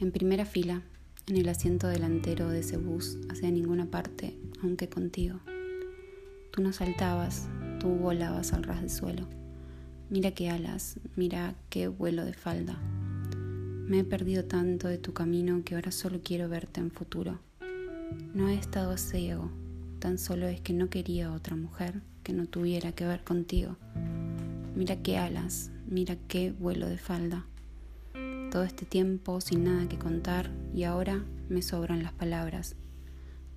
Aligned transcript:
En 0.00 0.12
primera 0.12 0.44
fila, 0.44 0.82
en 1.26 1.38
el 1.38 1.48
asiento 1.48 1.88
delantero 1.88 2.50
de 2.50 2.60
ese 2.60 2.76
bus, 2.76 3.18
hacia 3.30 3.50
ninguna 3.50 3.86
parte, 3.86 4.38
aunque 4.62 4.88
contigo. 4.88 5.40
Tú 6.52 6.62
no 6.62 6.72
saltabas, 6.72 7.48
tú 7.80 7.88
volabas 7.88 8.52
al 8.52 8.62
ras 8.62 8.80
de 8.80 8.90
suelo. 8.90 9.26
Mira 10.08 10.30
qué 10.30 10.50
alas, 10.50 11.00
mira 11.16 11.56
qué 11.68 11.88
vuelo 11.88 12.24
de 12.24 12.32
falda. 12.32 12.78
Me 13.88 13.98
he 13.98 14.04
perdido 14.04 14.44
tanto 14.44 14.86
de 14.86 14.98
tu 14.98 15.14
camino 15.14 15.62
que 15.64 15.74
ahora 15.74 15.90
solo 15.90 16.20
quiero 16.22 16.48
verte 16.48 16.78
en 16.78 16.92
futuro. 16.92 17.40
No 18.34 18.48
he 18.48 18.54
estado 18.54 18.96
ciego, 18.98 19.50
tan 19.98 20.18
solo 20.18 20.46
es 20.46 20.60
que 20.60 20.74
no 20.74 20.90
quería 20.90 21.32
otra 21.32 21.56
mujer 21.56 22.02
que 22.22 22.32
no 22.32 22.46
tuviera 22.46 22.92
que 22.92 23.04
ver 23.04 23.24
contigo. 23.24 23.76
Mira 24.76 25.02
qué 25.02 25.18
alas, 25.18 25.72
mira 25.88 26.16
qué 26.28 26.52
vuelo 26.52 26.88
de 26.88 26.98
falda 26.98 27.46
todo 28.50 28.62
este 28.62 28.86
tiempo 28.86 29.40
sin 29.40 29.64
nada 29.64 29.88
que 29.88 29.98
contar 29.98 30.50
y 30.74 30.84
ahora 30.84 31.24
me 31.48 31.62
sobran 31.62 32.02
las 32.02 32.12
palabras. 32.12 32.76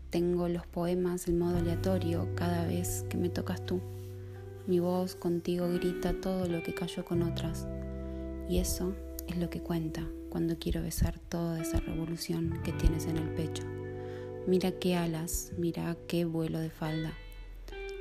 Tengo 0.09 0.49
los 0.49 0.67
poemas 0.67 1.27
en 1.27 1.39
modo 1.39 1.57
aleatorio 1.57 2.27
cada 2.35 2.65
vez 2.65 3.05
que 3.09 3.17
me 3.17 3.29
tocas 3.29 3.65
tú. 3.65 3.79
Mi 4.67 4.79
voz 4.79 5.15
contigo 5.15 5.69
grita 5.69 6.13
todo 6.13 6.47
lo 6.47 6.61
que 6.63 6.73
cayó 6.73 7.05
con 7.05 7.23
otras. 7.23 7.67
Y 8.49 8.59
eso 8.59 8.93
es 9.27 9.37
lo 9.37 9.49
que 9.49 9.61
cuenta 9.61 10.05
cuando 10.29 10.57
quiero 10.59 10.81
besar 10.81 11.19
toda 11.19 11.61
esa 11.61 11.79
revolución 11.79 12.59
que 12.63 12.73
tienes 12.73 13.05
en 13.05 13.17
el 13.17 13.29
pecho. 13.29 13.63
Mira 14.47 14.71
qué 14.71 14.95
alas, 14.95 15.53
mira 15.57 15.95
qué 16.07 16.25
vuelo 16.25 16.59
de 16.59 16.69
falda. 16.69 17.13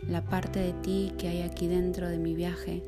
La 0.09 0.25
parte 0.25 0.59
de 0.59 0.73
ti 0.73 1.13
que 1.19 1.29
hay 1.29 1.43
aquí 1.43 1.69
dentro 1.69 2.09
de 2.09 2.19
mi 2.19 2.35
viaje 2.35 2.83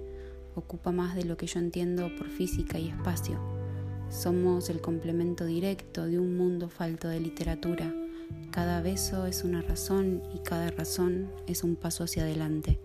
ocupa 0.54 0.90
más 0.90 1.14
de 1.14 1.24
lo 1.24 1.36
que 1.36 1.46
yo 1.46 1.60
entiendo 1.60 2.10
por 2.16 2.28
física 2.28 2.78
y 2.78 2.88
espacio 2.88 3.51
somos 4.12 4.68
el 4.68 4.82
complemento 4.82 5.46
directo 5.46 6.04
de 6.04 6.18
un 6.18 6.36
mundo 6.36 6.68
falto 6.68 7.08
de 7.08 7.18
literatura. 7.18 7.94
Cada 8.50 8.82
beso 8.82 9.26
es 9.26 9.42
una 9.42 9.62
razón 9.62 10.22
y 10.34 10.40
cada 10.40 10.70
razón 10.70 11.30
es 11.46 11.64
un 11.64 11.76
paso 11.76 12.04
hacia 12.04 12.24
adelante. 12.24 12.78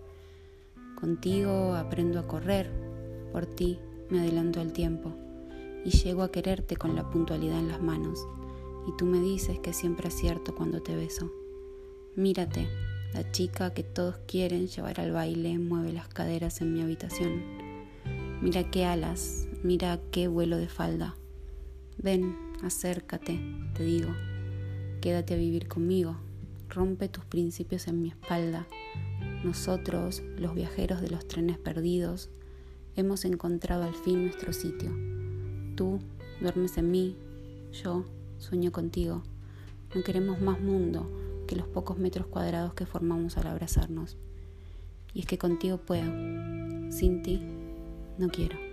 Contigo 0.96 1.76
aprendo 1.76 2.20
a 2.20 2.28
correr, 2.28 2.72
por 3.34 3.46
ti 3.46 3.78
me 4.10 4.22
adelanto 4.22 4.62
al 4.62 4.72
tiempo 4.72 5.14
y 5.84 5.92
llego 5.92 6.24
a 6.24 6.32
quererte 6.32 6.78
con 6.78 6.96
la 6.96 7.10
puntualidad 7.10 7.60
en 7.60 7.68
las 7.68 7.82
manos. 7.82 8.26
Y 8.88 8.96
tú 8.98 9.06
me 9.06 9.20
dices 9.20 9.60
que 9.60 9.74
siempre 9.74 10.08
acierto 10.08 10.56
cuando 10.56 10.82
te 10.82 10.96
beso. 10.96 11.30
Mírate, 12.16 12.70
la 13.14 13.30
chica 13.32 13.74
que 13.74 13.84
todos 13.84 14.16
quieren 14.28 14.68
llevar 14.68 15.02
al 15.02 15.12
baile 15.12 15.60
mueve 15.60 15.92
las 15.92 16.08
caderas 16.08 16.62
en 16.62 16.74
mi 16.74 16.82
habitación. 16.82 17.44
Mira 18.42 18.72
qué 18.72 18.86
alas, 18.86 19.47
Mira 19.68 20.00
qué 20.12 20.30
vuelo 20.30 20.56
de 20.56 20.70
falda. 20.70 21.18
Ven, 21.98 22.38
acércate, 22.64 23.38
te 23.74 23.84
digo. 23.84 24.08
Quédate 25.02 25.34
a 25.34 25.38
vivir 25.38 25.68
conmigo. 25.68 26.16
Rompe 26.70 27.10
tus 27.10 27.26
principios 27.26 27.90
en 27.90 28.02
mi 28.02 28.08
espalda. 28.08 28.66
Nosotros, 29.44 30.24
los 30.38 30.56
viajeros 30.56 31.02
de 31.02 31.10
los 31.10 31.28
trenes 31.28 31.58
perdidos, 31.58 32.30
hemos 32.96 33.26
encontrado 33.26 33.84
al 33.84 33.94
fin 33.94 34.24
nuestro 34.24 34.54
sitio. 34.54 34.90
Tú 35.76 36.00
duermes 36.40 36.78
en 36.78 36.90
mí, 36.90 37.18
yo 37.74 38.06
sueño 38.38 38.72
contigo. 38.72 39.22
No 39.94 40.02
queremos 40.02 40.40
más 40.40 40.62
mundo 40.62 41.12
que 41.46 41.58
los 41.58 41.68
pocos 41.68 41.98
metros 41.98 42.28
cuadrados 42.28 42.74
que 42.74 42.86
formamos 42.86 43.36
al 43.36 43.48
abrazarnos. 43.48 44.16
Y 45.14 45.20
es 45.20 45.26
que 45.26 45.38
contigo 45.38 45.76
puedo, 45.76 46.10
sin 46.90 47.22
ti 47.22 47.42
no 48.18 48.30
quiero. 48.30 48.67